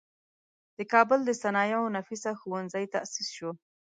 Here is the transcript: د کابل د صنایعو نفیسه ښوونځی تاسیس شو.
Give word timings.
د 0.77 0.79
کابل 0.93 1.19
د 1.25 1.29
صنایعو 1.41 1.93
نفیسه 1.97 2.31
ښوونځی 2.39 2.85
تاسیس 2.93 3.27
شو. 3.37 3.51